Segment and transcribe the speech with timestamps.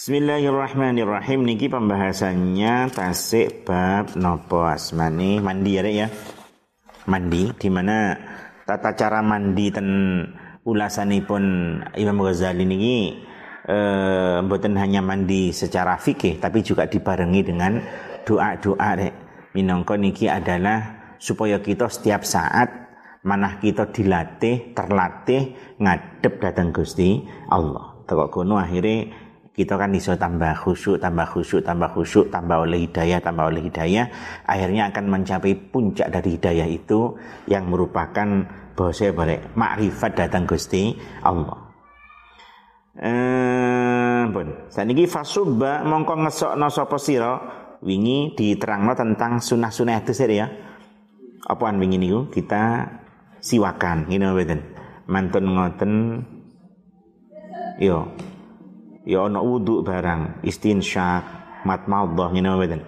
[0.00, 1.44] Bismillahirrahmanirrahim.
[1.44, 5.44] Niki pembahasannya tasik bab nopo asmani?
[5.44, 6.08] Mandi ya ya.
[7.04, 8.16] Mandi di mana
[8.64, 9.88] tata cara mandi dan
[10.64, 11.44] ulasanipun
[12.00, 13.12] Imam Ghazali niki
[13.68, 17.76] eh, mboten hanya mandi secara fikih tapi juga dibarengi dengan
[18.24, 19.14] doa-doa rek
[19.52, 22.72] minangka niki adalah supaya kita setiap saat
[23.20, 27.20] manah kita dilatih terlatih ngadep datang Gusti
[27.52, 28.00] Allah.
[28.08, 29.19] Tekok kono akhirnya
[29.60, 34.08] kita kan bisa tambah khusyuk, tambah khusyuk, tambah khusyuk, tambah oleh hidayah, tambah oleh hidayah,
[34.48, 41.68] akhirnya akan mencapai puncak dari hidayah itu yang merupakan bahasa balik makrifat datang Gusti Allah.
[42.96, 44.72] Eh, pun.
[44.72, 47.32] Saniki fasubba mongko ngesokno sapa sira
[47.84, 50.48] wingi diterangno tentang sunah-sunah itu ya.
[51.44, 52.88] Apaan wingi niku kita
[53.44, 54.60] siwakan, ngene mboten.
[55.10, 55.92] Mantun ngoten
[57.82, 58.06] yo
[59.04, 61.22] ya ana wudu barang istinsyak
[61.64, 62.82] matmadhah ngene mboten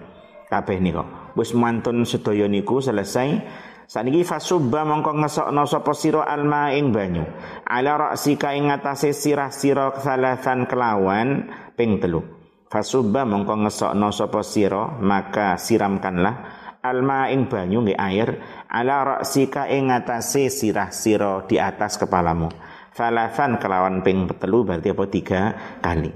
[0.49, 3.41] kabeh nika wis mantun sedaya niku selesai
[3.83, 7.27] Saniki fasubba mongko ngesokno sapa sira alma ing banyu.
[7.67, 12.23] Ala ra'sika ing atase sirah-sira salasan kelawan ping telu.
[12.71, 16.35] Fasubba mongko ngesokno sapa sira maka siramkanlah
[16.81, 18.29] alma ing banyu nggih air
[18.71, 22.49] ala ra'sika ing atase sirah-sira di atas kepalamu.
[22.93, 25.41] Falasan kelawan ping telu berarti apa tiga
[25.81, 26.13] kali.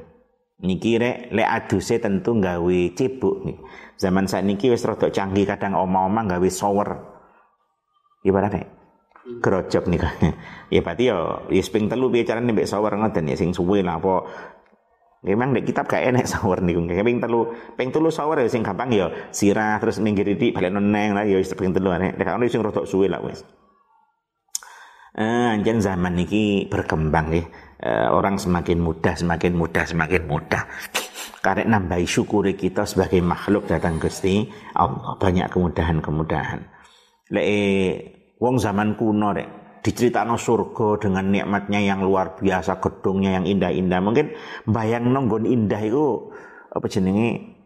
[0.61, 3.58] Niki rek le aduse tentu gawe cebuk nih.
[3.97, 7.02] Zaman saat niki wis rada canggih kadang oma-oma gawe shower.
[8.22, 8.70] Ibaratnya
[9.42, 10.16] gerojok nih kan.
[10.73, 13.98] ya berarti yo ya ping telu piye carane mbek shower ngoten ya sing suwe lah
[13.98, 14.16] apa
[15.25, 16.30] Memang di kitab gak enak
[16.61, 20.53] nih, kayak ping telu, ping telu shower ya sing gampang ya sirah terus minggir di
[20.53, 21.89] balik noneng lah ya wis ping telu.
[21.89, 23.42] Nek ono sing rada suwe lah wis.
[25.17, 27.41] Eh, anjen zaman niki berkembang ya.
[27.81, 30.61] Eh, orang semakin mudah, semakin mudah, semakin mudah.
[31.41, 34.45] Karena nambahi syukuri kita sebagai makhluk datang Gusti
[34.77, 36.61] Allah banyak kemudahan-kemudahan.
[37.33, 37.45] Le
[38.37, 39.49] wong zaman kuno deh
[39.81, 43.97] diceritakan surga dengan nikmatnya yang luar biasa, gedungnya yang indah-indah.
[43.97, 44.37] Mungkin
[44.69, 46.30] bayang nonggon indah itu
[46.69, 47.58] apa jenenge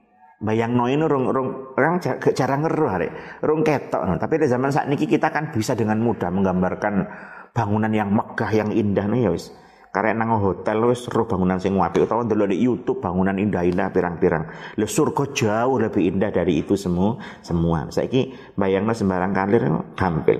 [0.41, 2.01] bayang no ini rong rong orang
[2.33, 3.07] jarang ngeruh hari
[3.45, 7.05] rong ketok tapi di zaman saat ini kita kan bisa dengan mudah menggambarkan
[7.51, 9.51] bangunan yang megah yang indah nih ya wis
[9.91, 14.47] karena nang hotel wis seru bangunan sing apik utawa ndelok di YouTube bangunan indah-indah pirang-pirang.
[14.79, 17.91] Lho surga jauh lebih indah dari itu semua semua.
[17.91, 19.67] Saiki bayangno sembarang kalir
[19.99, 20.39] gampil.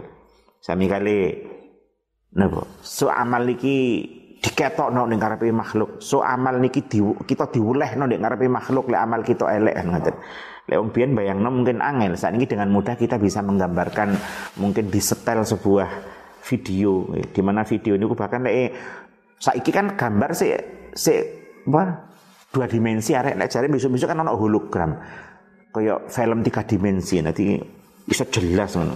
[0.64, 1.36] Sami kali
[2.32, 2.64] napa?
[2.80, 4.08] So amal iki
[4.40, 6.00] diketokno ning ngarepe makhluk.
[6.00, 10.16] So amal niki di, kita diwulehno ning ngarepe makhluk lek amal kita elek ngoten.
[10.72, 12.16] Lek wong biyen bayangno mungkin angel.
[12.16, 14.16] Saat ini dengan mudah kita bisa menggambarkan
[14.64, 17.10] mungkin disetel sebuah video.
[17.14, 18.06] Di mana video ini?
[18.06, 18.72] Bahkan lek
[19.42, 20.54] saiki kan gambar sih
[20.94, 21.14] si
[21.68, 21.84] apa
[22.52, 23.38] dua dimensi arek.
[23.38, 24.92] Lek jare besok-besok kan ono hologram.
[25.72, 27.22] Kayak film tiga dimensi.
[27.24, 27.58] Nanti
[28.04, 28.96] bisa jelas ngono.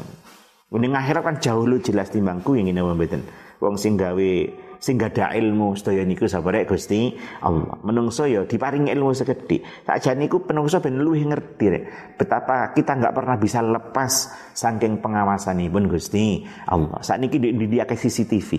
[0.76, 3.24] Ini akhirat kan jauh lu jelas timbangku yang ini mboten.
[3.64, 4.32] Wong sing gawe
[4.80, 7.78] sing ada ilmu sedaya niku sabare Gusti Allah.
[7.82, 9.88] Menungso ya diparingi ilmu sekedhik.
[9.88, 11.84] Sakjane niku penungso ben luwih ngerti rek.
[12.20, 14.14] Betapa kita nggak pernah bisa lepas
[14.54, 17.00] saking pengawasanipun Gusti Allah.
[17.02, 18.50] Saat niki di, di, di CCTV.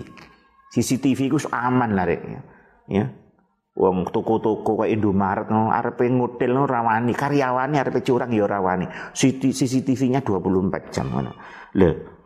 [0.67, 2.21] CCTV ku aman lah rek.
[2.87, 3.05] Ya.
[3.77, 8.89] Wong toko-toko kayak Indomaret no, arepe ngutil no rawani, karyawane arepe curang ya rawani.
[9.13, 11.37] CCTV-nya 24 jam ngono.
[11.77, 12.16] Lho,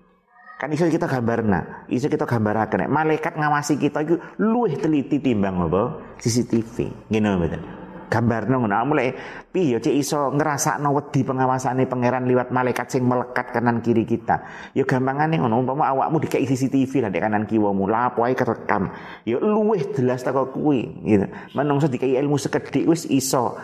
[0.61, 2.85] Kan iso kita gambarna, iso kita gambaraken.
[2.85, 6.13] Malaikat ngawasi kita itu luwih teliti timbang apa?
[6.21, 7.09] CCTV.
[7.09, 7.61] Ngene mboten.
[8.05, 8.77] Gambarno ngono.
[8.85, 9.09] Mulai
[9.49, 14.45] piye cek iso ngrasakno wedi pengawasane pangeran liwat malaikat sing melekat kanan kiri kita.
[14.77, 18.93] Ya gampangane ngono umpama awakmu dikei CCTV lah di kanan kiwamu, lapo ae kerekam.
[19.25, 21.25] Ya luwih jelas tak kuwi gitu.
[21.57, 23.57] Menungso dikei ilmu sekedhik wis iso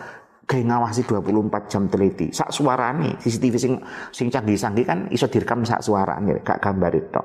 [0.48, 3.72] kayak ngawasi 24 jam teliti sak suarane CCTV sing
[4.08, 7.22] sing canggih-canggih kan iso direkam sak suarane gak gambar itu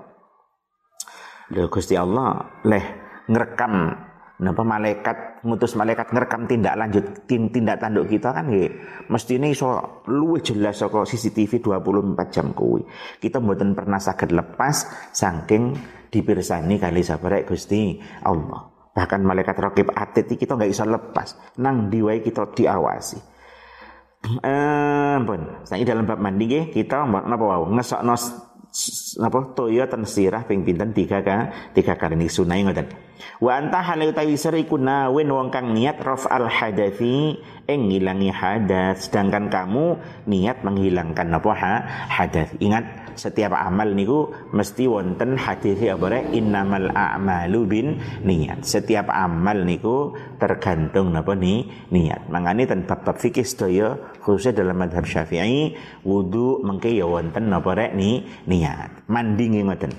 [1.55, 2.85] lho Gusti Allah leh
[3.31, 3.95] ngerekam
[4.43, 8.65] Napa malaikat ngutus malaikat ngerekam tindak lanjut tindak tanduk kita kan nggih
[9.37, 12.81] ini iso luwih jelas saka CCTV 24 jam kuwi.
[13.21, 15.77] Kita mboten pernah saged lepas saking
[16.09, 18.72] dipirsani kali sabarek Gusti Allah.
[18.93, 21.57] Bahkan malaikat rakib atid kita nggak bisa lepas.
[21.57, 23.33] Nang diwai kita diawasi.
[24.23, 25.41] Eh, pun.
[25.67, 28.15] Saiki dalam bab mandi nggih kita napa wau ngesokno
[29.19, 32.87] napa toya ten sirah ping pinten tiga ka tiga kali ini sunai ngoten.
[33.43, 37.35] Wa anta halu utawi iku nawin wong kang niat raf al hadatsi
[37.67, 41.75] ing ngilangi hadas sedangkan kamu niat menghilangkan apa ha
[42.07, 42.55] hadas.
[42.63, 47.87] Ingat setiap amal niku mesti wonten hadis apa rek innamal a'malu bin
[48.25, 48.65] niat.
[48.65, 52.27] Setiap amal niku tergantung napa ni niat.
[52.29, 57.91] Mangane ten bab-bab fikih sedaya khususnya dalam madhab Syafi'i wudu mengke ya wonten napa rek
[57.95, 59.07] ni niat.
[59.09, 59.91] Mandi ngoten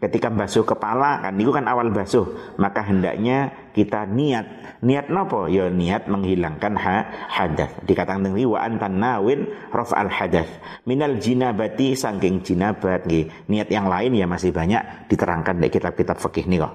[0.00, 2.56] ketika basuh kepala kan itu kan awal basuh.
[2.56, 4.80] Maka hendaknya kita niat.
[4.80, 5.44] Niat nopo?
[5.46, 6.96] Ya niat menghilangkan ha,
[7.28, 7.68] hadas.
[7.84, 10.48] Dikatakan tadi wa antan nawin rof al hadas.
[10.88, 13.28] Minal jinabati sangking jinabat nggih.
[13.52, 16.72] Niat yang lain ya masih banyak diterangkan di kitab-kitab fikih nih kok.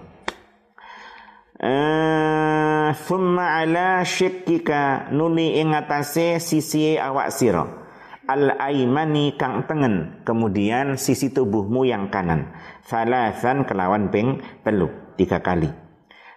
[1.55, 5.73] Eh thumma ala syikkika nuli ing
[6.37, 7.84] sisi awak sira
[8.25, 10.21] al aimani kang tengen.
[10.25, 12.53] Kemudian sisi tubuhmu yang kanan.
[12.85, 15.69] Salasan kelawan ping telu tiga kali.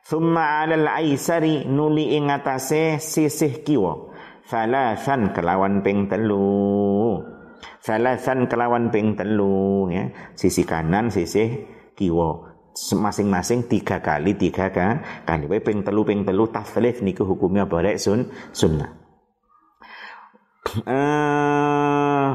[0.04, 4.08] Summa alal aisari nuli ing atase sisih kiwa.
[4.48, 7.20] Salasan kelawan ping telu.
[7.84, 10.08] Salasan kelawan ping telu ya.
[10.32, 11.44] Sisi kanan sisi
[11.92, 12.48] kiwa.
[12.78, 15.44] Masing-masing tiga kali tiga kali.
[15.60, 18.97] Ping telu ping telu taflif niku hukumnya barek sun sunnah
[20.86, 22.28] eh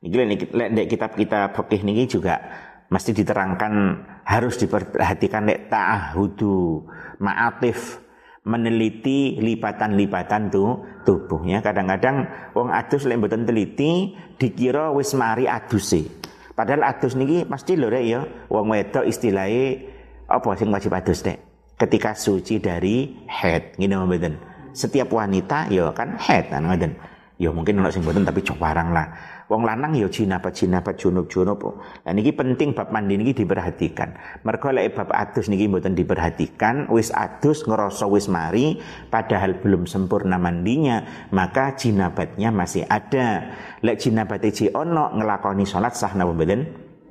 [0.00, 2.40] ini lek kitab-kitab fikih niki juga
[2.88, 3.72] mesti diterangkan
[4.24, 6.88] harus diperhatikan lek ta'ahudu
[7.20, 8.00] ma'atif
[8.40, 11.60] meneliti lipatan-lipatan tuh tubuhnya.
[11.60, 16.08] Kadang-kadang wong adus lek mboten teliti dikira wis mari aduse.
[16.56, 19.84] Padahal adus niki pasti lho rek ya wong wedok istilahnya
[20.30, 21.38] apa sing wajib adus nek
[21.80, 24.34] ketika suci dari head ngene mboten
[24.72, 26.92] setiap wanita ya kan head kan ngoten.
[27.40, 29.06] Ya mungkin ono sing mboten tapi cok barang lah.
[29.48, 31.58] Wong lanang ya jinabat jinabat junub junub
[32.04, 34.12] nah niki penting bab mandi niki diperhatikan.
[34.44, 38.76] Mergo lek bab adus niki mboten diperhatikan wis adus ngerasa wis mari
[39.08, 41.02] padahal belum sempurna mandinya
[41.32, 43.56] maka jinabatnya masih ada.
[43.80, 46.60] Lek jinabat ji ono ngelakoni salat sah napa mboten?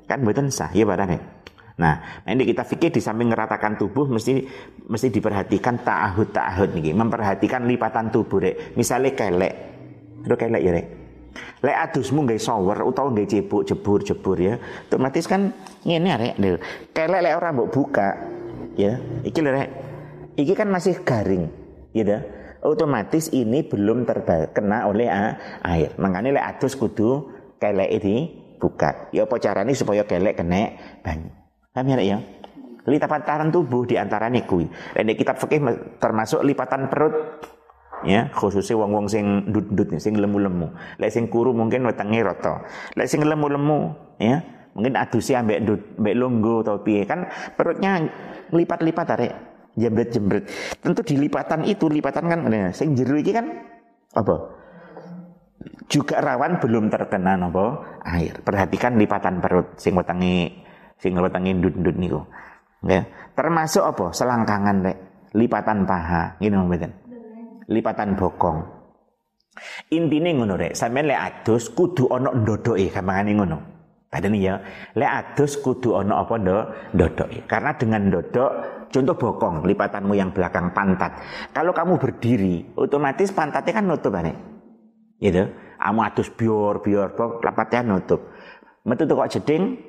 [0.06, 1.39] Kan mboten sah ya barang
[1.80, 4.44] Nah, ini kita pikir di samping ngeratakan tubuh mesti
[4.84, 8.76] mesti diperhatikan ta'ahud ta'ahud nih, memperhatikan lipatan tubuh rek.
[8.76, 9.54] Misalnya kelek,
[10.28, 10.88] itu kelek ya rek.
[11.64, 14.60] Lek adusmu nggak shower utawa nggak cebuk jebur jebur ya,
[14.92, 15.56] otomatis kan
[15.88, 16.36] ini rek.
[16.92, 18.28] Kelek lek orang mau buka,
[18.76, 19.70] ya, iki rek.
[20.36, 21.48] Iki kan masih garing,
[21.96, 22.22] ya dah.
[22.60, 25.08] Otomatis ini belum terkena oleh
[25.64, 25.96] air.
[25.96, 29.08] Makanya lek adus kudu kelek ini buka.
[29.16, 31.40] Ya apa caranya supaya kelek kena banyu.
[31.70, 32.18] Paham ya, ya?
[32.90, 34.66] Lipatan tubuh di antara kuwi.
[34.98, 35.62] Ini kitab fikih
[36.02, 37.14] termasuk lipatan perut
[38.08, 40.72] ya khususnya wong-wong sing dut-dut sing lemu-lemu.
[40.98, 42.66] Lek sing kuru mungkin wetenge rata.
[42.96, 44.42] Lek sing lemu-lemu ya
[44.74, 48.00] mungkin adusi ambek dut, ambek longgo atau piye kan perutnya
[48.50, 49.34] lipat-lipat arek
[49.76, 50.50] jembret-jembret.
[50.80, 53.46] Tentu di lipatan itu lipatan kan nah, sing jero iki kan
[54.16, 54.58] apa?
[55.90, 58.40] Juga rawan belum terkena nopo air.
[58.42, 60.69] Perhatikan lipatan perut sing wetenge
[61.00, 62.22] sing wetangi ndut-ndut niku.
[62.86, 63.08] Ya.
[63.36, 64.12] Termasuk apa?
[64.12, 64.98] Selangkangan rek,
[65.36, 66.92] lipatan paha, ngene mboten.
[67.72, 68.60] Lipatan bokong.
[69.92, 73.58] Intine ngono rek, sampean lek adus kudu ana ndodoke gampangane ngono.
[74.10, 74.56] Padahal ya,
[74.96, 76.58] lek adus kudu ana apa ndo
[76.96, 77.46] ndodoke.
[77.46, 78.52] Karena dengan ndodok
[78.90, 81.20] contoh bokong, lipatanmu yang belakang pantat.
[81.54, 84.34] Kalau kamu berdiri, otomatis pantatnya kan nutup ane.
[85.20, 85.46] Gitu.
[85.80, 88.34] Kamu adus bior bior, lapatnya nutup.
[88.84, 89.89] Metu kok jeding,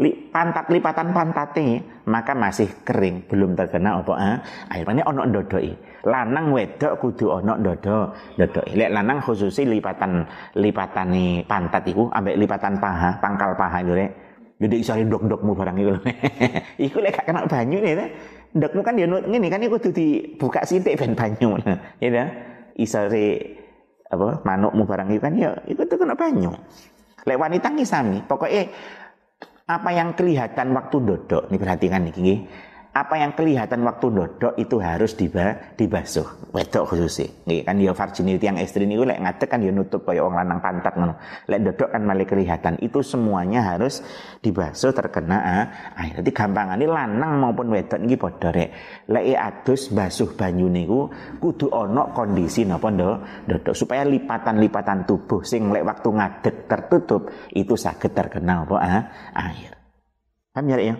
[0.00, 1.68] li, pantat lipatan pantate.
[2.06, 4.36] Maka masih kering belum terkena apa eh?
[4.78, 5.74] air ini ono ndodoi
[6.06, 10.22] lanang wedok kudu ono ndodo ndodoi lek lanang khususi lipatan
[10.54, 14.10] lipatane pantat iku ambek lipatan paha pangkal paha itu rek.
[14.56, 15.92] Jadi iso ndok-ndokmu barang iku
[16.86, 18.08] iku lek gak kena banyu nih
[18.56, 21.58] ndokmu kan ya ngene kan iku kudu dibuka sithik ben banyu.
[22.02, 22.24] Ya ta
[22.78, 23.02] iso
[24.06, 26.54] apa manukmu barang iku kan ya iku tuh kena banyu.
[27.26, 28.70] Lek wanita ngisami pokoknya
[29.66, 32.38] apa yang kelihatan waktu dodok, ini perhatikan nih,
[32.96, 36.48] apa yang kelihatan waktu dodok itu harus diba, dibasuh.
[36.56, 40.24] Wedok khususnya nggih kan ya virginity yang ekstrim itu lek ngadeg kan ya nutup kaya
[40.24, 41.14] orang lanang pantat ngono.
[41.44, 42.80] Lek dodok kan malah kelihatan.
[42.80, 44.00] Itu semuanya harus
[44.40, 45.64] dibasuh terkena ah,
[46.00, 46.24] air.
[46.24, 48.70] Jadi gampangane lanang maupun wedok niki padha rek.
[49.12, 52.88] Lek adus basuh banyu niku kudu ana kondisi napa
[53.44, 59.02] dodok supaya lipatan-lipatan tubuh sing lek waktu ngadeg tertutup itu sakit terkena apa ah,
[59.36, 59.76] air.
[60.56, 60.96] Paham ya, ya?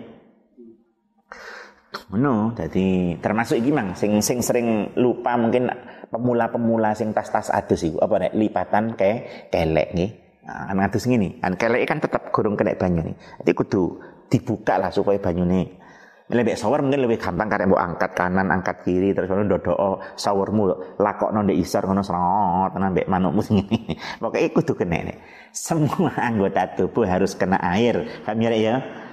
[2.11, 5.71] Ngono, jadi termasuk iki mang sing sing sering lupa mungkin
[6.11, 9.11] pemula-pemula sing tas-tas adus iku apa nek lipatan ke
[9.51, 10.11] kelek nggih.
[10.47, 13.15] Nah, kan adus ngene, kan kelek kan tetap gorong kena banyu nih.
[13.43, 15.87] Jadi kudu dibuka lah supaya banyune
[16.27, 20.99] Lebih shower mungkin lebih gampang karena mau angkat kanan, angkat kiri, terus ngono dodo showermu
[20.99, 23.95] lakok nonde isar ngono selot, nambek manukmu sing ini.
[24.19, 25.15] Pokoknya tuh kena nih.
[25.55, 28.03] Semua anggota tubuh harus kena air.
[28.27, 29.06] Paham ya?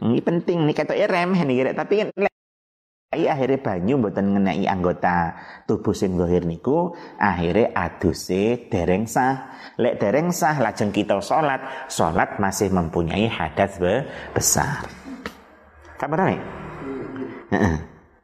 [0.00, 0.06] Ya?
[0.06, 0.58] Ini penting.
[0.68, 2.08] Nih kata remeh nih kira tapi kan
[3.16, 5.32] akhirnya banyu mboten ngenai anggota
[5.64, 9.56] tubuh sing zahir niku akhirnya aduse dereng sah.
[9.80, 13.80] Lek dereng sah lajeng kita salat salat masih mempunyai hadas
[14.36, 14.84] besar.
[15.96, 16.40] Kabar nih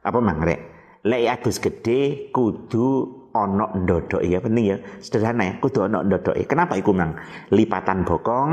[0.03, 0.61] apa mangrek
[1.09, 4.77] lek adus gede kudu ono ndodok ya penting ya.
[5.01, 7.17] Sederhana ya kudu ono ndodok kenapa iku mang?
[7.49, 8.51] Lipatan bokong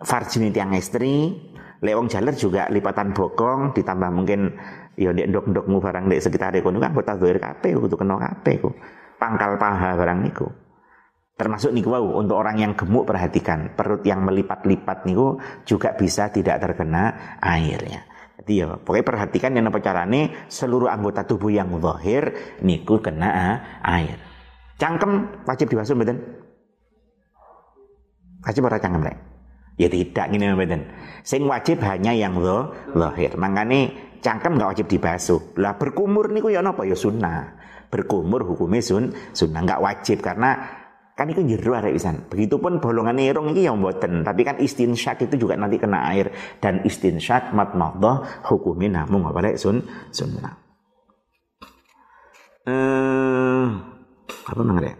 [0.00, 1.36] farjini tiang istri
[1.80, 4.52] Lewong jaler juga lipatan bokong ditambah mungkin
[5.00, 8.70] ya ndek ndok-ndokmu barang ndek sekitar kono kan kota zahir kabeh kudu kena kabeh ku.
[9.16, 10.48] Pangkal paha barang niku.
[11.40, 16.60] Termasuk niku wow, untuk orang yang gemuk perhatikan perut yang melipat-lipat niku juga bisa tidak
[16.60, 18.04] terkena airnya.
[18.40, 24.20] Jadi ya, pokoknya perhatikan yang apa carane seluruh anggota tubuh yang zahir niku kena air.
[24.76, 26.20] Cangkem wajib dibasuh mboten?
[28.44, 29.29] Wajib ora cangkem rek?
[29.80, 30.92] Ya tidak ngene mboten.
[31.24, 32.36] Sing wajib hanya yang
[32.92, 33.32] zahir.
[33.40, 33.88] Makanya
[34.20, 35.56] cangkem nggak wajib dibasuh.
[35.56, 37.56] Lah berkumur niku ya napa ya sunnah.
[37.88, 40.60] Berkumur hukumnya sun sunnah nggak wajib karena
[41.16, 42.28] kan itu jero arek pisan.
[42.28, 46.28] Begitupun bolongan irung ini yang mboten, tapi kan istinsyak itu juga nanti kena air
[46.60, 49.80] dan istinsyak matmadhah hukumnya namun apa sun
[50.12, 50.60] sunnah.
[52.68, 53.66] Eh
[54.44, 54.92] apa mangre?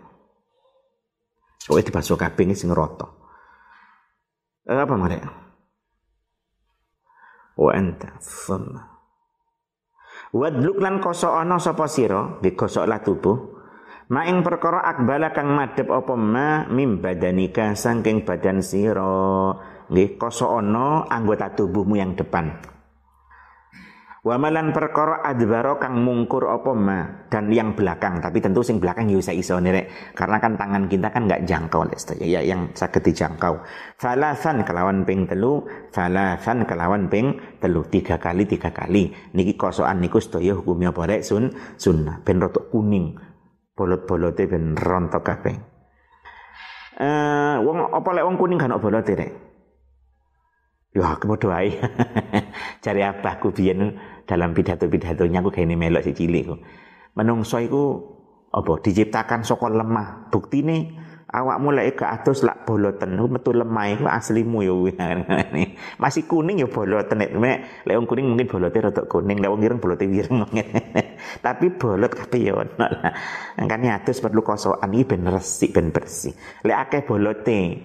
[1.61, 3.20] Soalnya dibasuh kabeh sing rata.
[4.71, 5.35] Apa mereka?
[7.59, 8.87] Wa anta thumma.
[10.31, 13.59] Wadluk lan kosok ana sapa sira, digosoklah tubuh.
[14.11, 19.59] Maing perkara akbala kang madhep apa ma mim badanika saking badan sira.
[19.91, 22.63] Nggih kosok ana anggota tubuhmu yang depan.
[24.21, 27.25] Wamalan perkara adbaro kang mungkur apa ma?
[27.33, 31.09] Dan yang belakang tapi tentu sing belakang ya bisa iso nirek karena kan tangan kita
[31.09, 31.89] kan nggak jangkau
[32.21, 33.65] ya yang sakit dijangkau.
[33.97, 37.81] Falasan kelawan ping telu falasan kelawan ping telu.
[37.89, 39.09] Tiga kali tiga kali.
[39.33, 41.25] Niki kosokan niku sedaya hukumnya apa rek?
[41.25, 42.21] Sun sunnah.
[42.21, 43.17] Ben rotok kuning.
[43.73, 45.57] Bolot-bolote ben rontok kabeh.
[47.01, 49.33] Eh wong apa lek wong kuning kan bolote rek?
[50.93, 51.73] Ya kemudian wae.
[52.81, 56.57] Cari abahku biyen dalam pidato-pidatonya aku kayak ini melok si cilik ku.
[57.13, 58.01] Menungso iku
[58.57, 60.33] apa diciptakan saka lemah.
[60.33, 60.97] Buktine
[61.29, 63.21] awak mulai ke atas lak boloten.
[63.21, 64.73] Metu lemah iku aslimu ya
[66.03, 67.21] masih kuning ya boloten.
[67.21, 70.41] Nek lek wong kuning mungkin bolote rada kuning lek wong ireng bolote ireng.
[71.45, 73.13] Tapi bolot kabeh ya ono lah.
[73.61, 76.33] Kan atus perlu kosokan iki ben resik ben bersih.
[76.65, 77.05] Lek akeh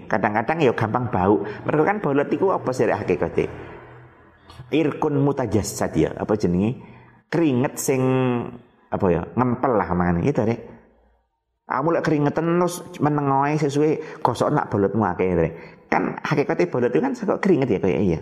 [0.08, 1.44] kadang-kadang ya gampang bau.
[1.68, 3.75] Mereka kan bolot iku apa sih hakikate
[4.74, 6.10] irkun mutajassad ya.
[6.18, 6.82] Apa jenenge?
[7.30, 8.02] Keringet sing
[8.90, 10.62] apa ya ngempel lah mangane itu rek?
[11.66, 15.54] Kamu lek keringetan terus menengoy sesuai gosok nak bolotmu akeh rek.
[15.90, 18.20] Kan hakikatnya bolot itu kan kok keringet ya kayak iya.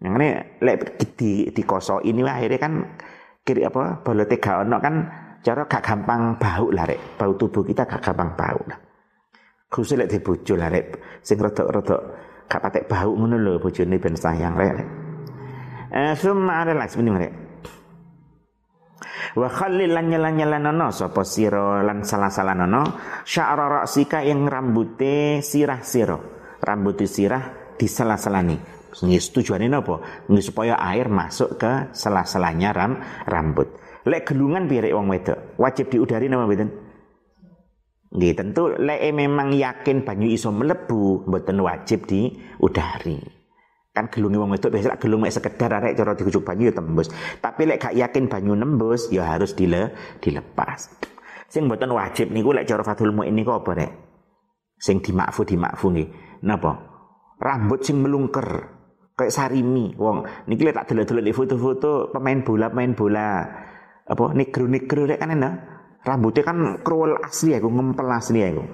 [0.00, 0.28] Yang ini
[0.64, 0.78] lek
[1.20, 2.72] di di kosok ini akhirnya kan
[3.44, 4.94] kiri apa bolotnya gak ono kan
[5.44, 7.20] cara gak gampang bau lah rek.
[7.20, 8.80] Bau tubuh kita gak gampang bau lah.
[9.68, 11.20] Khusus lek dibojo lah rek.
[11.20, 12.00] Sing rodok-rodok
[12.48, 14.72] gak patek bau ngono lho bojone ben sayang rek.
[14.72, 15.09] eh
[16.14, 17.32] summa ada lagi rek
[19.34, 22.82] wa khallil lan nyelan-nyelanono sapa sira lan salah-salanono
[23.26, 26.18] sya'ra ra'sika yang rambute sirah sira
[26.62, 30.26] rambute sirah di salah-salani Nggih tujuane napa?
[30.26, 33.78] Nggih supaya air masuk ke sela-selanya ram rambut.
[34.02, 36.74] Lek gelungan biar wong wedok, wajib diudari nama mboten?
[38.10, 43.39] Nggih, tentu lek memang yakin banyu iso melebu, mboten wajib diudari
[44.00, 47.12] kan gelungi wong wedok biasa gelung mek sekedar arek cara dikucuk banyu ya tembus.
[47.36, 49.92] Tapi lek gak yakin banyu nembus ya harus dile
[50.24, 50.88] dilepas.
[51.52, 53.92] Sing mboten wajib niku lek cara Fathul Muin niku apa rek?
[54.80, 56.08] Sing dimakfu dimakfu nggih.
[56.48, 56.72] Napa?
[57.36, 58.48] Rambut sing melungker
[59.12, 60.24] kayak sarimi wong.
[60.48, 63.28] Niki lek tak delok-delok di foto-foto pemain bola pemain bola.
[64.08, 64.24] Apa?
[64.32, 65.54] Negro-negro rek kan enak.
[66.00, 68.64] Rambutnya kan krul asli aku ngempel asli aku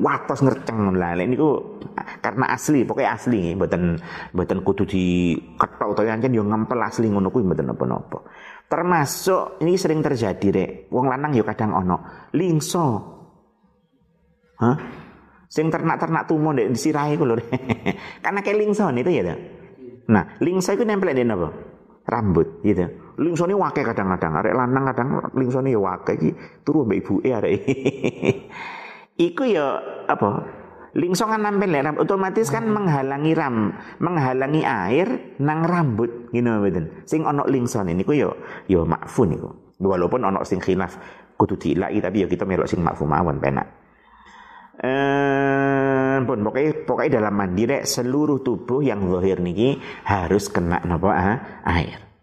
[0.00, 0.94] watos ngerceng.
[0.96, 1.80] Lah ini niku
[2.20, 3.98] karena asli pokoknya asli mboten
[4.34, 8.18] mboten kudu di ketok utawa ancen yo ngempel asli ngono kuwi mboten napa-napa.
[8.66, 10.70] Termasuk ini sering terjadi rek.
[10.90, 12.86] Wong lanang yo kadang ono lingso.
[14.58, 14.76] Hah?
[15.50, 17.38] Sing ternak-ternak tumo ndek disirahi ku lho
[18.18, 19.38] karena kayak lingso itu ya
[20.04, 21.48] nah lingso itu nempel di apa
[22.04, 22.84] rambut gitu
[23.22, 24.42] lingso ini wakai kadang-kadang.
[24.42, 25.08] Arek lanang kadang
[25.38, 26.34] lingso ini ya wakai
[26.66, 27.54] turu mbek ibuke arek
[29.14, 29.78] Iku ya
[30.10, 30.42] apa?
[30.94, 37.02] Lingsongan nampil rambut otomatis kan menghalangi ram, menghalangi air nang rambut gitu mboten.
[37.02, 38.30] Sing ono lingson ini ku yo
[38.70, 39.74] yo makfu niku.
[39.82, 40.94] Walaupun ono sing khilaf
[41.34, 43.66] kudu dilai tapi yo kita melok sing makfu mawon penak.
[44.78, 51.10] Eh pun pokoknya pokoknya dalam mandi rek seluruh tubuh yang zahir niki harus kena napa
[51.10, 51.38] ah,
[51.74, 52.13] air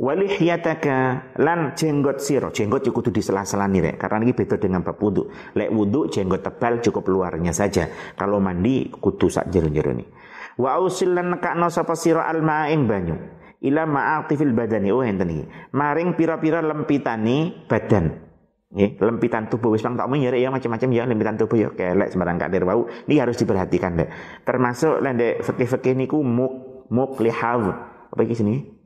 [0.00, 0.98] walihyataka
[1.36, 4.00] lan jenggot siro jenggot cukup kudu di sela-sela rek.
[4.00, 7.86] Karena ini beda dengan bab wudu lek wudu jenggot tebal cukup luarnya saja.
[8.16, 10.08] Kalau mandi kudu sak jero-jero ni.
[10.56, 13.16] Wa usil lan nekakno sapa sira alma ing banyu.
[13.60, 14.88] Ila ma'atifil badani.
[14.88, 15.44] Oh enten iki.
[15.76, 18.32] Maring pira-pira lempitani badan.
[18.70, 19.76] Nggih, lempitan tubuh.
[19.76, 21.68] Wis tak ya ya macam-macam ya lempitan tubuh ya.
[21.76, 22.88] Kelek sembarang kadir bau.
[22.88, 24.08] Ini harus diperhatikan deh.
[24.48, 27.68] Termasuk lendek fikih-fikih niku muk muk lihav.
[28.08, 28.79] Apa iki sini?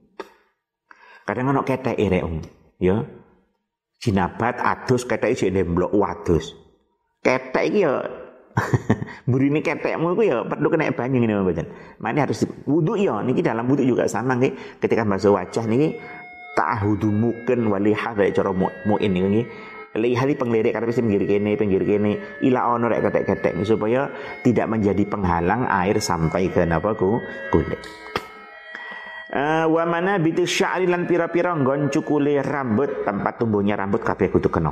[1.25, 2.41] Kadang ono ketek ere om,
[2.77, 3.01] ya.
[3.97, 6.53] Jinabat adus ketek iki nemblok wadus.
[7.25, 8.05] Ketek iki ya
[9.31, 11.67] burine ketekmu iku ya perlu kena banyu ngene mboten.
[11.99, 15.97] Mane harus wudu ya niki dalam wudu juga sama nggih ketika basuh wajah niki
[16.55, 18.53] ta'hudu mungkin wali hadza cara
[18.87, 19.43] muin niki
[19.95, 24.11] lihat di penglirik karena pinggir kene pinggir kene ila ono rek ketek-ketek supaya
[24.43, 27.23] tidak menjadi penghalang air sampai ke napa ku
[27.55, 27.79] kulit.
[29.35, 34.47] Uh, wa mana bitu sya'ri lan pira-pira nggon cukule rambut tempat tumbuhnya rambut kabeh kudu
[34.47, 34.71] kena.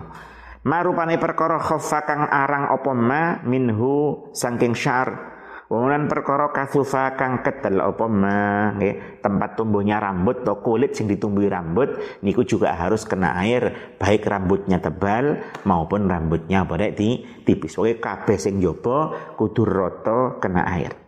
[0.63, 5.35] Marupane perkara khaffa kang arang apa ma minhu saking syar.
[5.67, 11.51] Wamulan perkara kasufa kang ketel apa ma nggih tempat tumbuhnya rambut atau kulit sing ditumbuhi
[11.51, 16.63] rambut niku juga harus kena air baik rambutnya tebal maupun rambutnya
[16.95, 17.75] di tipis.
[17.83, 21.02] Oke kabeh sing jaba kudu rata kena air.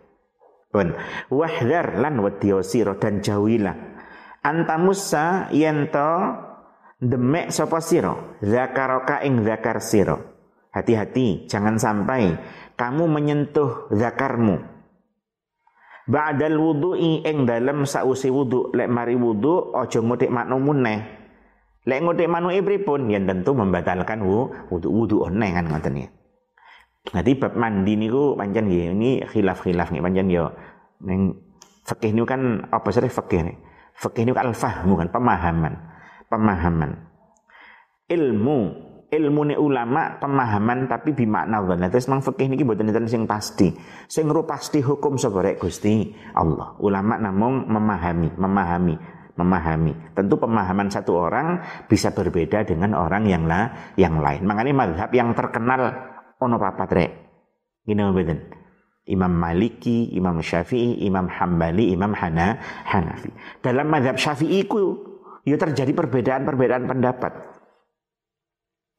[0.75, 0.91] Pun
[1.31, 2.59] wahdar lan wedya
[2.99, 3.95] dan jauhilah
[4.43, 6.35] antamusa yento
[6.99, 10.19] demek sapa sira zakaraka ing zakar sira.
[10.75, 12.35] Hati-hati jangan sampai
[12.75, 14.59] kamu menyentuh zakarmu.
[16.05, 20.99] Ba'dal wudu'i ing dalem sausi wudu lek mari wudu aja ngutik makno muneh.
[21.87, 26.07] Lek ngutik manuke pripun yen tentu membatalkan wudu wudu oneh kan ngoten ya.
[27.13, 30.49] Nanti bab mandi niku pancen nggih ini khilaf-khilaf nih pancen yo
[31.05, 31.37] ning
[31.85, 33.57] fikih niku kan apa sih fikih nih?
[33.99, 35.73] Fikih niku kan pemahaman.
[36.25, 36.91] Pemahaman.
[38.09, 38.57] Ilmu
[39.05, 43.71] ilmu ni ulama pemahaman tapi bimakna nah terus mang fikih niki mboten enten sing pasti
[44.09, 48.95] sing pasti hukum sapa Gusti Allah ulama namung memahami memahami
[49.35, 50.15] memahami.
[50.15, 51.59] Tentu pemahaman satu orang
[51.91, 54.47] bisa berbeda dengan orang yang lah yang lain.
[54.47, 55.91] Makanya madhab yang terkenal
[56.41, 57.11] ono papat rek.
[57.85, 58.39] Mboten.
[59.05, 62.57] Imam Maliki, Imam Syafi'i, Imam Hambali, Imam Hana,
[62.89, 63.29] Hanafi.
[63.61, 64.97] Dalam madhab Syafi'i ku
[65.45, 67.33] ya terjadi perbedaan-perbedaan pendapat.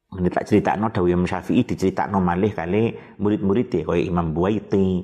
[0.07, 4.31] Ini tak cerita no Dawi Imam Syafi'i dicerita no malih kali murid-murid deh kayak Imam
[4.31, 5.03] Buaiti,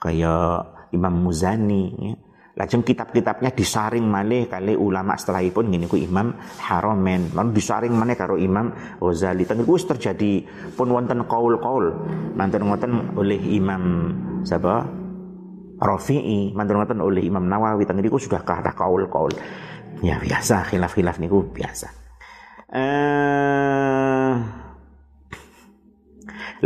[0.00, 2.14] kayak Imam Muzani, ya.
[2.58, 7.30] Lajeng kitab-kitabnya disaring malih kali ulama setelahipun ngene ku Imam Haromen.
[7.30, 9.46] Lalu disaring malih karo Imam Ghazali.
[9.46, 10.42] Teng wis terjadi
[10.74, 11.94] pun wonten kaul-kaul.
[12.34, 14.10] Manten wonten oleh Imam
[14.42, 14.90] siapa?
[15.78, 17.86] Rafi'i, manten wonten oleh Imam Nawawi.
[17.86, 19.30] Teng niku sudah kata kaul-kaul.
[20.02, 21.86] Ya biasa khilaf-khilaf niku biasa.
[22.74, 24.34] Eh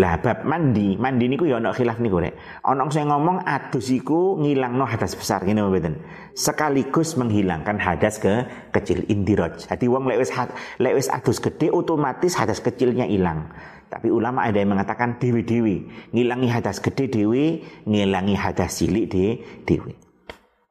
[0.00, 2.32] lah bab mandi, mandi niku ya ana khilaf niku rek.
[2.64, 6.00] Ana sing ngomong adus iku ngilangno hadas besar ngene mboten.
[6.32, 9.68] Sekaligus menghilangkan hadas ke kecil indiraj.
[9.68, 10.32] Jadi wong lek wis
[10.80, 13.52] lek adus gede otomatis hadas kecilnya hilang.
[13.92, 19.92] Tapi ulama ada yang mengatakan dewi-dewi, ngilangi hadas gede dewi, ngilangi hadas cilik de dewi.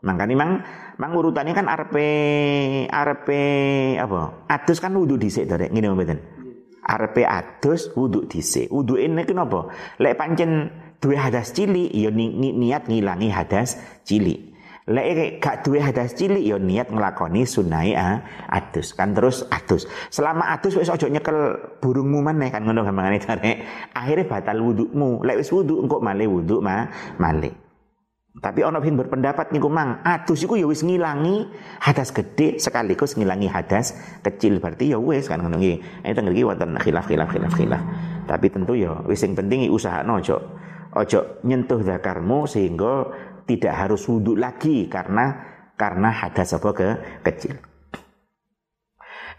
[0.02, 0.52] Makanya mang
[0.98, 1.96] mang urutannya kan RP
[2.90, 3.30] RP
[4.02, 4.50] apa?
[4.50, 6.41] Adus kan wudhu dhisik to rek ngene mboten
[6.86, 8.70] arepe adus wudu dhisik.
[8.74, 9.70] Wudu ini kenapa?
[10.02, 10.70] Lek pancen
[11.02, 14.52] duwe hadas cilik ya ni, ni, niat ngilangi hadas cilik.
[14.90, 18.98] Lek gak duwe hadas cilik ya niat nglakoni sunai ah, adus.
[18.98, 19.86] Kan terus adus.
[20.10, 23.62] Selama adus wis aja nyekel burungmu maneh kan ngono gampangane tarik.
[23.94, 25.22] Akhirnya batal wudumu.
[25.22, 26.90] Lek wis wudu engko malih wudu mah
[27.22, 27.71] malih.
[28.32, 31.52] Tapi ono bin berpendapat niku mang, adus iku ya wis ngilangi
[31.84, 33.92] hadas gede sekaligus ngilangi hadas
[34.24, 36.08] kecil berarti ya wis kan ngono nggih.
[36.08, 37.84] Ini tengger iki wonten khilaf-khilaf khilaf-khilaf.
[38.32, 40.40] Tapi tentu ya wis sing penting usahakno ojo
[40.96, 43.12] ojo nyentuh zakarmu sehingga
[43.44, 45.36] tidak harus wudhu lagi karena
[45.76, 46.88] karena hadas apa ke
[47.28, 47.71] kecil.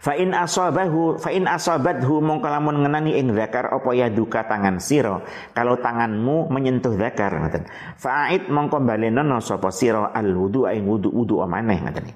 [0.03, 4.83] Fa in asabahu fa in asabathu mongko lamun ngenani ing zakar apa ya duka tangan
[4.83, 5.23] sira
[5.55, 7.63] kalau tanganmu menyentuh zakar ngoten
[7.95, 12.11] fa'id mongko balenono sapa sira al wudu ing wudu wudu maneh ngoten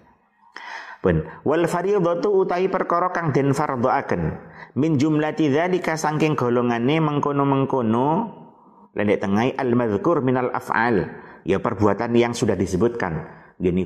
[0.99, 4.35] Pun wal fardhatu utahi perkara kang den fardhoaken
[4.75, 8.07] min jumlati dzalika saking golongane mengkono-mengkono
[8.97, 11.05] Lendek tengai al-madhkur minal af'al.
[11.45, 13.29] Ya perbuatan yang sudah disebutkan.
[13.61, 13.85] Gini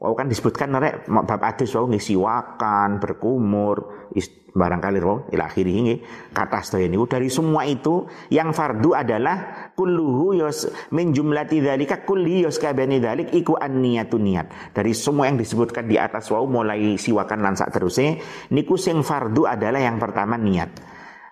[0.00, 4.08] Oh kan disebutkan rek bab adus wau ngisi wakan, berkumur,
[4.52, 6.00] barangkali roh ila akhirih
[6.32, 12.44] kata sedaya niku dari semua itu yang fardu adalah kulluhu yos min jumlati dzalika kulli
[12.44, 14.72] yos kabani dzalik iku an niat.
[14.76, 18.20] Dari semua yang disebutkan di atas wau mulai siwakan lan sak terusé
[18.52, 20.72] niku sing fardu adalah yang pertama niat.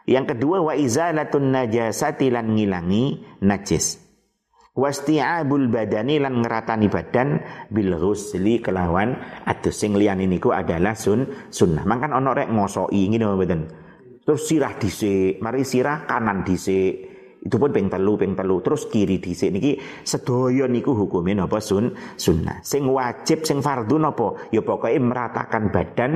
[0.09, 4.10] Yang kedua wa izalatun najasati lan ngilangi najis
[4.81, 7.37] wasti'abul badani lan ngeratani badan
[7.69, 9.21] bil ghusli kelawan.
[9.45, 11.85] Atus sing liyane niku adalah sun sunnah.
[11.85, 13.61] Mangkan ana rek ngosoki ngene mboten?
[14.25, 17.13] Terus sirah dhisik mari sirah kanan dhisik.
[17.41, 18.61] Itu pun ping telu ping telu.
[18.65, 21.93] Terus kiri dhisik niki sedaya niku hukume napa sun?
[22.17, 22.65] Sunnah.
[22.65, 24.49] Sing wajib sing fardu napa?
[24.53, 26.13] Ya pokoke meratakan badan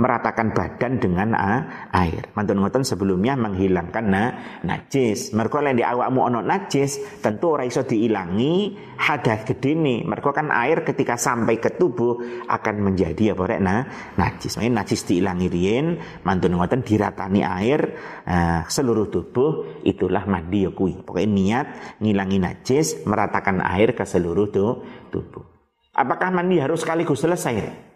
[0.00, 1.60] meratakan badan dengan uh,
[1.92, 2.32] air.
[2.32, 4.24] Mantun ngoten sebelumnya menghilangkan na,
[4.64, 5.36] najis.
[5.36, 10.00] Mergo lek di awakmu ono najis, tentu ora iso diilangi hadas gede nih.
[10.08, 13.84] Mergo kan air ketika sampai ke tubuh akan menjadi apa rek nah,
[14.16, 14.56] najis.
[14.56, 15.86] Makanya najis diilangi rien,
[16.24, 17.80] mantun ngoten diratani air
[18.24, 21.04] uh, seluruh tubuh itulah mandi ya kuwi.
[21.04, 21.66] Pokoknya niat
[22.00, 25.44] ngilangi najis, meratakan air ke seluruh tubuh.
[25.90, 27.89] Apakah mandi harus sekaligus selesai?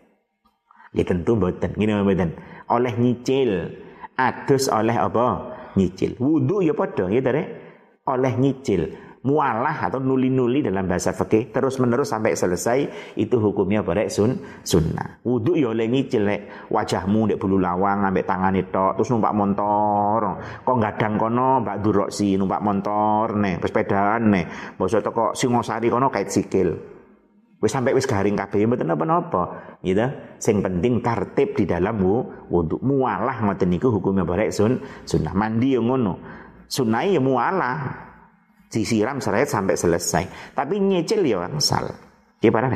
[0.95, 1.75] Ya tentu mboten.
[1.75, 2.31] Ngene mboten.
[2.71, 3.83] Oleh nyicil.
[4.15, 5.53] Adus oleh apa?
[5.75, 6.15] Nyicil.
[6.23, 7.43] Wudu ya padha ya tare.
[8.07, 8.95] Oleh nyicil.
[9.25, 12.79] Mualah atau nuli-nuli dalam bahasa fikih terus menerus sampai selesai
[13.17, 15.25] itu hukumnya barek sun sunnah.
[15.25, 16.29] Wudu ya oleh nyicil
[16.69, 20.45] wajahmu ndek bulu lawang ambek tangane tok terus numpak motor.
[20.61, 24.45] Kok gadang kono Mbak Durok si numpak motor nih, pesepedaan nih.
[24.77, 26.94] Bosok toko Singosari kono kait sikil.
[27.65, 30.05] Wis sampai wis garing kabeh mboten napa-napa, gitu.
[30.37, 31.97] Sing penting tertib di dalam
[32.53, 32.77] wudu.
[32.85, 35.33] Mualah ngoten niku hukumnya barek sun sunnah.
[35.33, 36.21] Mandi yang ngono.
[36.69, 38.05] Sunnah ya mualah.
[38.69, 40.53] Disiram seret sampai selesai.
[40.53, 41.89] Tapi nyicil ya wangsal.
[42.37, 42.69] Ki parah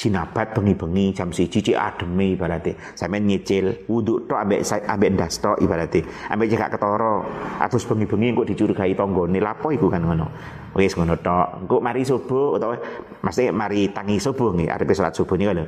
[0.00, 0.30] nek.
[0.30, 2.76] Jinabat bengi-bengi jam siji cik ademe ibarate.
[2.96, 6.00] Sampeyan nyicil wudu tok ambek ambek ndas tok ibarate.
[6.32, 7.16] Ambek cekak ketara.
[7.60, 10.26] Atus bengi-bengi kok dicurigai tanggane lapo iku kan ngono.
[10.72, 11.66] Wis ngono tok.
[11.66, 12.76] Engko mari subuh utawa
[13.20, 15.64] mesti mari tangi subuh nggih, arepe salat subuh niku lho.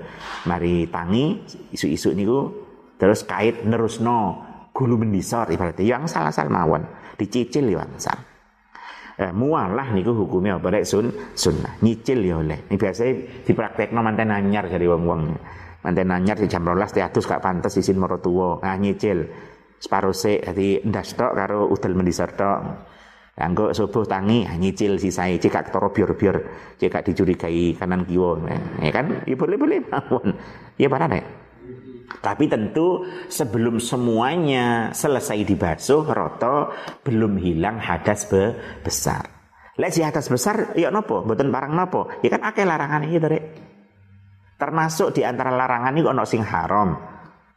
[0.49, 1.25] Mari tangi
[1.77, 2.39] isu-isu niku
[2.97, 6.83] terus kait nerusno gulu mendisor ibaratnya yang salah-salah mawon
[7.21, 8.32] dicicil ya sal.
[9.13, 10.73] Eh, mualah niku hukumnya apa?
[10.73, 11.77] Rek sun sunnah.
[11.85, 12.65] Nyicil ya oleh.
[12.73, 13.03] Ini biasa
[13.45, 15.23] dipraktekno manten anyar dari wong-wong.
[15.85, 18.63] Manten anyar di jam 12 teatus gak pantes isin moro tuwa.
[18.65, 19.29] Nah nyicil.
[19.83, 22.61] Separuh sik dadi ndas tok karo udel mendisor tok.
[23.33, 26.37] Anggo subuh tangi ah, nyicil sisai cekak toro bior-bior
[26.77, 28.39] cekak dicurigai kanan kiwo
[28.79, 29.25] ya kan?
[29.25, 30.37] Ya boleh boleh mawon.
[30.77, 31.42] Ya para nek
[32.21, 36.71] tapi tentu sebelum semuanya selesai dibasuh roto
[37.03, 38.53] belum hilang hadas be
[38.85, 39.27] besar.
[39.81, 41.25] Lek si hadas besar ya nopo?
[41.25, 42.13] Mboten barang nopo?
[42.21, 43.29] Ya kan akeh larangan iki to
[44.61, 46.95] termasuk di antara larangan ini ono sing haram.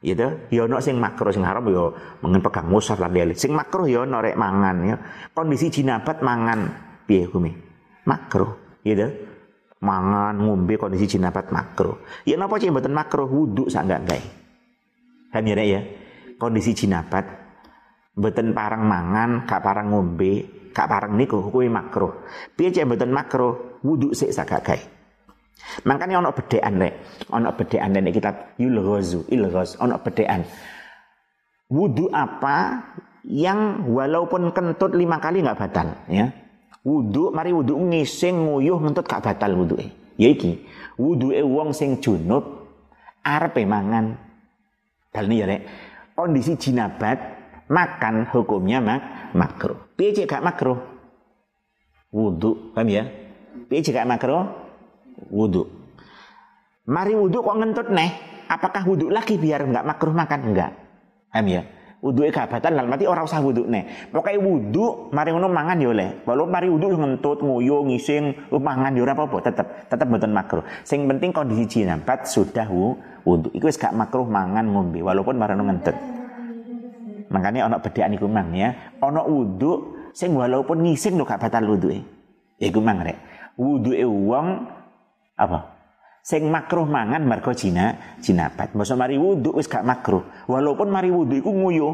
[0.01, 1.91] Gitu ya ono sing makro sing haram ya
[2.23, 4.95] mengen pegang musaf lan lele sing makro ya ono rek mangan ya.
[5.35, 6.59] Kondisi jinabat mangan.
[7.05, 7.51] Piye hukume?
[8.09, 9.24] Makro gitu
[9.85, 12.01] mangan ngombe kondisi jinabat makro.
[12.25, 13.29] Ya napa sih mboten makro?
[13.29, 14.21] Wudu sak enggak gawe
[15.29, 15.81] kan ya ya?
[16.41, 17.25] Kondisi jinabat
[18.17, 20.33] mboten parang mangan gak parang ngombe
[20.73, 22.25] gak parang niku hukume makro.
[22.57, 23.79] Piye cek mboten makro?
[23.85, 24.81] Wudu sik sak gak gawe
[25.87, 26.93] Makanya ono bedean rek,
[27.31, 30.43] ono bedean nek kitab Yulghazu, Ilghaz, ono bedean.
[31.71, 32.85] Wudu apa
[33.25, 36.29] yang walaupun kentut lima kali nggak batal, ya.
[36.85, 39.81] Wudu, mari wudu ngising nguyuh ngentut gak batal wudu
[40.15, 40.61] Ya iki,
[41.01, 42.45] wudu e wong sing junub
[43.25, 44.13] arepe mangan.
[45.09, 45.65] Dal ya rek,
[46.13, 47.17] kondisi jinabat
[47.67, 49.81] makan hukumnya mak makruh.
[49.97, 50.77] Piye cek gak makruh?
[52.13, 53.03] Wudu, paham ya?
[53.65, 54.65] Piye cek gak makruh?
[55.31, 55.67] wudhu.
[56.85, 58.11] Mari wudhu kok ngentut neh.
[58.45, 60.53] Apakah wudhu lagi biar nggak makruh makan?
[60.53, 60.71] Enggak.
[61.33, 61.61] Paham ya?
[62.05, 64.13] Wudhu gak batal lan mati orang usah neh.
[64.13, 66.21] Pokoknya wudhu mari ngono mangan ya oleh.
[66.21, 70.61] Walau mari wudhu ngentut, nguyu, ngising, mangan ya ora apa-apa, tetep tetep mboten makruh.
[70.85, 72.69] Sing penting kondisi jinabat sudah
[73.25, 73.49] wudhu.
[73.57, 75.97] Iku wis gak makruh mangan ngombe walaupun marano ngentut.
[77.33, 78.69] Makanya ono bedaan iku mang ya.
[79.01, 79.71] Ono wudhu
[80.13, 82.05] sing walaupun ngising lho gak batal wudhuke.
[82.61, 83.17] Iku mang rek.
[83.57, 84.47] Wudhuke wong
[85.41, 85.74] apa?
[86.25, 88.73] Sing makruh mangan mergo jina jinabat.
[88.73, 90.25] Masa mari wudu wis gak makruh.
[90.49, 91.93] Walaupun mari wudu iku nguyuh.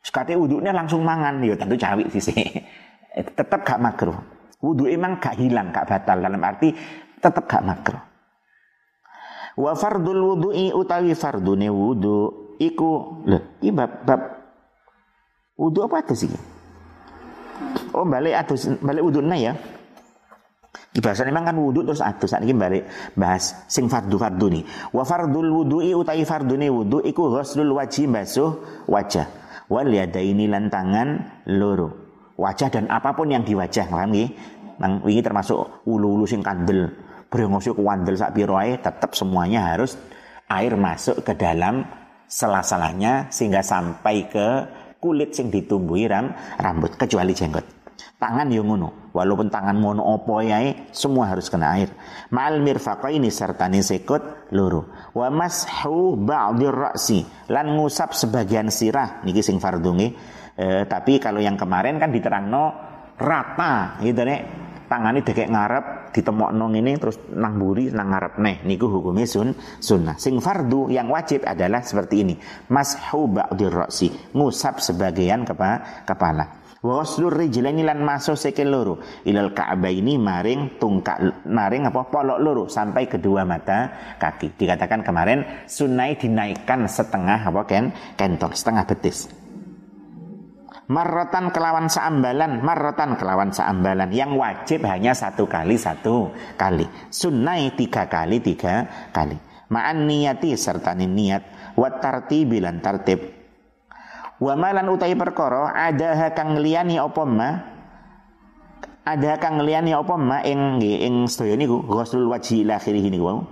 [0.00, 2.32] Sekate wudhunya langsung mangan ya tentu cawik sih.
[3.36, 4.16] tetap gak makruh.
[4.64, 6.72] Wudu emang gak hilang, gak batal dalam arti
[7.20, 8.00] tetap gak makruh.
[9.52, 14.20] Wa fardul wudu'i utawi fardune wudu iku lho iki bab
[15.60, 16.32] wudu apa itu sih?
[17.92, 19.52] Oh balik adus balik wuduna ya.
[20.92, 22.84] Bahasa memang kan wudhu terus adus saat ini balik
[23.16, 24.64] bahas sing fardu fardu nih.
[24.92, 29.24] Wa fardul wudhu'i utai fardune wudhu iku ghuslul wajib basuh wajah.
[29.72, 31.96] Wal yadaini lan tangan loro.
[32.36, 34.28] Wajah dan apa pun yang di wajah, paham nggih?
[34.84, 36.92] Nang wingi termasuk ulu-ulu sing kandel,
[37.32, 39.96] brengosok wandel sak piro tetap semuanya harus
[40.52, 41.88] air masuk ke dalam
[42.28, 44.48] sela-selanya sehingga sampai ke
[45.00, 47.81] kulit sing ditumbuhi ram, rambut kecuali jenggot.
[48.16, 49.10] Tangan yang ngono.
[49.10, 51.90] Walaupun tangan ngono opo yae, semua harus kena air.
[52.30, 54.86] Ma'al mirfaqaini serta sekut luru.
[55.12, 57.26] Wa mashu ba'dir ra'si.
[57.50, 59.26] Lan ngusap sebagian sirah.
[59.26, 60.08] Niki sing fardungi.
[60.52, 64.40] E, tapi kalau yang kemarin kan diterangno rata gitu nek
[64.92, 65.84] tangannya dekek ngarep
[66.52, 71.08] nong ini terus nang buri nang ngarep neh niku hukumnya sun sunnah sing fardu yang
[71.08, 72.34] wajib adalah seperti ini
[72.68, 79.54] mashu ba'dir ra'si ngusap sebagian kepa kepala wa ghuslur rijlaini lan masuk sikil loro ilal
[79.54, 86.90] ka'baini maring tungkak maring apa polok loro sampai kedua mata kaki dikatakan kemarin sunai dinaikkan
[86.90, 89.30] setengah apa ken kentol setengah betis
[90.92, 94.12] Marrotan kelawan seambalan, marrotan kelawan seambalan.
[94.12, 96.28] Yang wajib hanya satu kali satu
[96.60, 96.84] kali.
[97.08, 99.38] Sunnai tiga kali tiga kali.
[99.72, 101.72] Ma'an niyati serta niat.
[101.80, 103.41] Wat tartibi lan tartib.
[104.42, 107.50] Wa malan utai perkara ada kang liyani apa ma?
[109.06, 111.78] Ada kang liyani apa ma ing ing sedaya niku?
[111.86, 113.46] Ghuslul wajhi ila akhirih niku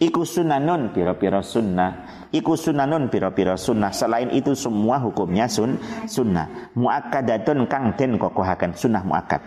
[0.00, 2.24] Iku sunanun piro-piro sunnah.
[2.32, 3.92] Iku sunanun piro-piro sunnah.
[3.92, 5.76] Selain itu semua hukumnya sun
[6.08, 6.72] sunnah.
[6.72, 9.44] Mu'akkadatun kang den kokohakan Sunnah mu'akkad.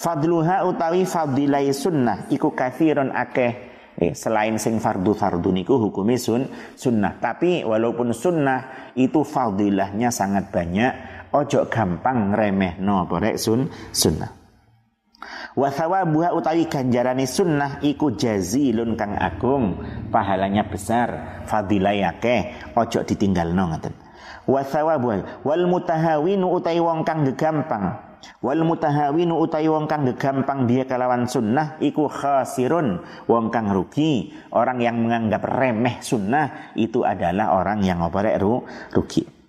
[0.00, 2.32] Fadluha utawi fadilai sunnah.
[2.32, 8.90] Iku kathirun akeh Eh, selain sing fardu fardu niku hukumnya sun sunnah tapi walaupun sunnah
[8.98, 10.92] itu fadilahnya sangat banyak
[11.30, 14.44] ojo gampang remeh no boleh sun sunnah
[15.54, 19.78] Wa thawabuha utawi ganjarane sunnah iku jazilun kang agung,
[20.10, 23.94] pahalanya besar, fadilah akeh, ojo ditinggalno ngoten.
[24.50, 28.03] Wa thawabuha wal mutahawinu utawi wong kang gegampang.
[28.40, 34.32] Wal mutahawinu utawi wong kang gegampang dia kalawan sunnah iku khasirun, wong kang rugi.
[34.52, 39.44] Orang yang menganggap remeh sunnah itu adalah orang yang apa rugi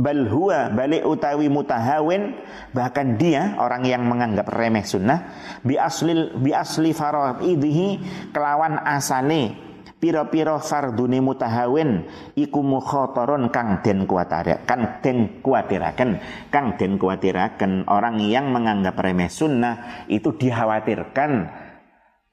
[0.00, 2.38] bal huwa balik utawi mutahawin
[2.72, 5.28] bahkan dia orang yang menganggap remeh sunnah
[5.60, 8.00] bi asli bi asli faraidhi
[8.32, 9.69] kelawan asale
[10.00, 16.10] piro-piro fardune mutahawin iku mukhatarun kang den kuatiraken kang den kuatiraken
[16.48, 21.52] kang den kuatiraken orang yang menganggap remeh sunnah itu dikhawatirkan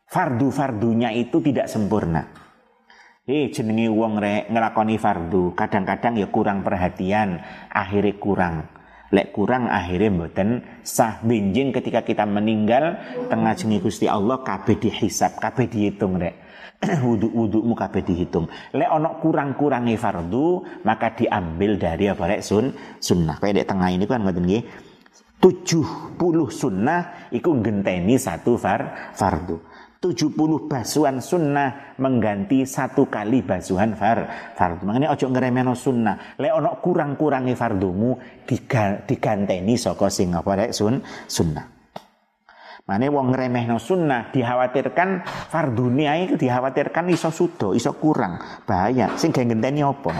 [0.08, 2.48] fardu-fardunya itu tidak sempurna
[3.28, 8.56] Eh jenenge wong rek ngelakoni fardu, kadang-kadang ya kurang perhatian, akhirnya kurang.
[9.12, 12.96] Lek kurang akhirnya mboten sah benjing ketika kita meninggal
[13.28, 16.47] tengah jengi Gusti Allah kabeh dihisap, kabeh dihitung rek.
[17.08, 18.46] Wudhu-wudhumu kabeh dihitung.
[18.78, 22.70] Lek ono kurang-kurangi fardu, maka diambil dari apa rek sun
[23.02, 23.42] sunnah.
[23.42, 24.64] Kayak dek tengah ini kan ngoten nggih.
[25.38, 26.18] 70
[26.50, 29.58] sunnah iku genteni satu far fardu.
[29.98, 30.38] 70
[30.70, 34.86] basuhan sunnah mengganti satu kali basuhan far fardu.
[34.86, 36.38] Makanya ojo ngeremeno sunnah.
[36.38, 38.22] Le ono kurang-kurangi fardumu
[39.10, 41.77] diganteni saka sing apa rek sun sunnah.
[42.88, 43.36] Mane wong
[43.68, 49.12] no sunnah dikhawatirkan fardune ae dikhawatirkan iso sudo, iso kurang, bahaya.
[49.20, 50.16] Sing gawe ngenteni apa?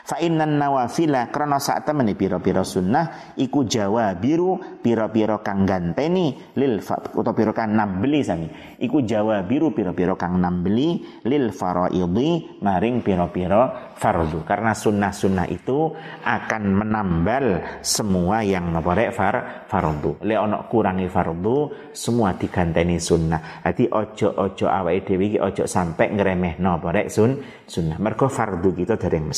[0.00, 7.36] Fa innan nawafila krana sak temene pira-pira sunnah iku jawabiru pira-pira kang ganteni lil utawa
[7.36, 8.48] pira kang nambeli sami.
[8.80, 14.44] Iku jawabiru pira-pira kang nambeli lil faraidhi maring pira-pira fardu.
[14.44, 15.90] Karena sunnah-sunnah itu
[16.22, 17.46] akan menambal
[17.80, 19.34] semua yang apa far
[19.66, 20.22] fardu.
[20.22, 23.64] Le ono kurangi fardu semua diganteni sunnah.
[23.64, 27.96] Jadi ojo-ojo awake dhewe iki ojo sampai ngremehno apa rek sun sunnah.
[27.96, 29.32] Mergo fardu kita dari yang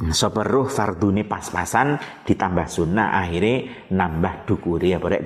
[0.00, 0.16] mesti.
[0.16, 5.22] Seperuh fardune pas-pasan ditambah sunnah akhirnya nambah dukuri apa rek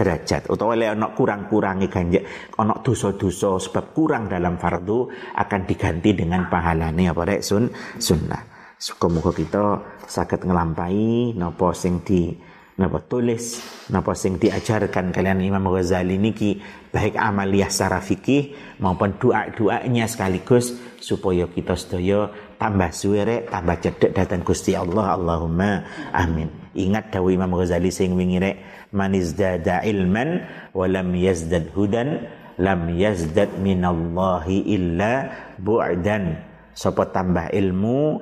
[0.00, 2.24] derajat utawa lek ana kurang-kurangi ganjek
[2.56, 7.68] ana dosa-dosa sebab kurang dalam fardu akan diganti dengan pahalane apa rek sun
[8.00, 8.56] sunnah.
[8.76, 9.64] Semoga kita
[10.04, 12.28] sakit ngelampai nopo sing di
[12.76, 13.56] napa tulis
[13.88, 16.60] napa sing diajarkan kalian Imam Ghazali niki
[16.92, 18.52] baik amaliyah secara fikih
[18.84, 25.16] maupun doa-doanya sekaligus supaya kita sedaya tambah suwere tambah cedek datang Gusti Allah.
[25.16, 26.72] Allahumma amin.
[26.76, 28.56] Ingat dawuh Imam Ghazali sing wingi rek.
[28.92, 32.28] Man izdada ilman wa lam yazdad hudan
[32.60, 35.12] lam yazdad minallahi illa
[35.60, 36.40] bu'dan.
[36.76, 38.20] Sapa tambah ilmu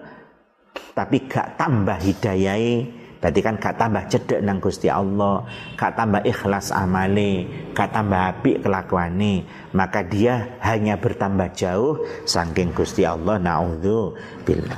[0.95, 5.49] tapi gak tambah hidayai Berarti kan gak tambah cedek nang Gusti Allah,
[5.81, 13.09] gak tambah ikhlas amale, gak tambah api kelakuane, maka dia hanya bertambah jauh saking Gusti
[13.09, 14.13] Allah naudzu
[14.45, 14.77] billah.